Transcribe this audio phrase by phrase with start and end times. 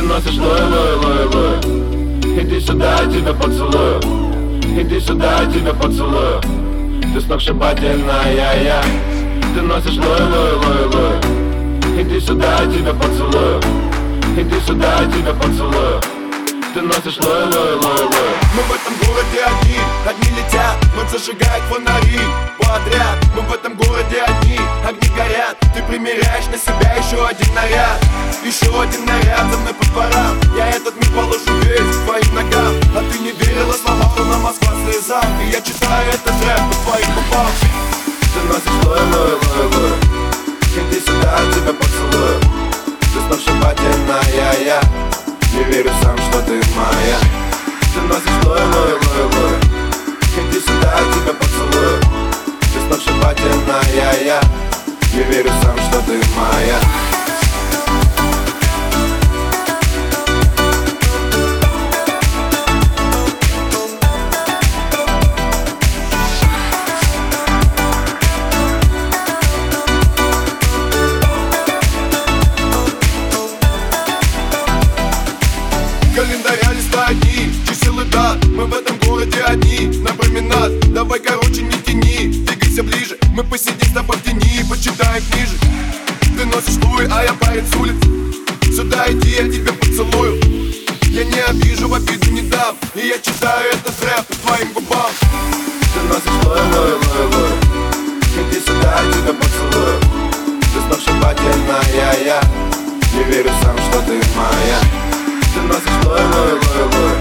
[0.00, 1.60] Ты носишь лой, лой, лой, лой.
[2.42, 4.00] Иди сюда, я тебя поцелую.
[4.80, 6.40] Иди сюда, я тебя поцелую.
[7.12, 8.82] Ты сногсшибательная, я.
[9.54, 12.00] Ты носишь лой, лой, лой, лой.
[12.00, 13.60] Иди сюда, я тебя поцелую.
[14.38, 16.00] Иди сюда, я тебя поцелую.
[16.72, 18.30] Ты носишь лой, лой, лой, лой.
[18.54, 19.76] Мы в этом городе одни,
[20.06, 22.20] одни летят Ночь зажигает фонари.
[22.58, 24.58] Подряд Мы в этом городе одни,
[24.88, 25.58] огни горят.
[25.74, 28.00] Ты примеряешь на себя еще один наряд
[28.44, 28.89] Еще один
[44.64, 44.80] я
[45.52, 47.18] Не верю сам, что ты моя.
[47.94, 49.58] Ты носишь лой, лой, лой, лой
[50.36, 52.00] Иди сюда, тебя поцелую.
[52.60, 54.40] Ты сногсшибательная, я.
[55.12, 56.78] Не верю сам, что ты моя
[83.90, 85.58] с тобой в тени, почитаем книжек.
[86.36, 88.08] Ты носишь луи, а я парень с улицы
[88.62, 90.40] Сюда иди, я тебя поцелую.
[91.08, 92.76] Я не обижу, в обиду не дам.
[92.94, 95.10] И я читаю этот рэп по твоим губам.
[95.92, 97.50] Ты носишь лой, лой, лой, лой
[98.38, 100.00] Иди сюда, я тебя поцелую.
[100.60, 102.40] Ты сногсшибательная, я
[103.12, 104.80] Не верю сам, что ты моя.
[105.52, 107.16] Ты носишь лой, лой, лой, лой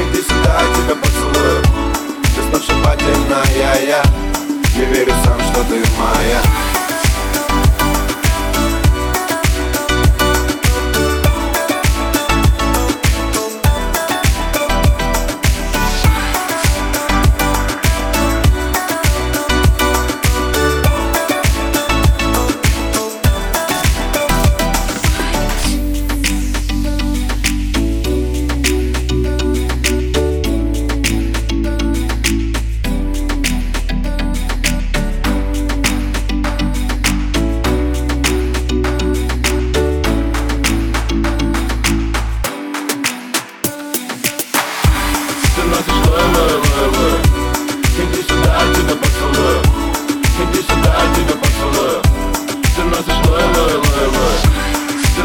[0.00, 1.62] Иди сюда, я тебя поцелую.
[2.22, 4.02] Ты сногсшибательная, я
[4.74, 5.12] Не верю
[5.72, 6.51] ты моя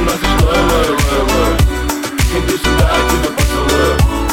[0.07, 1.53] носишь лой, лой, лой, лой
[2.35, 4.26] Иди сюда, я тебя поцелую Иди сюда,